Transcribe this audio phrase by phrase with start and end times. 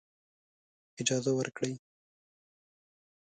[1.01, 1.73] اجازه ورکړي.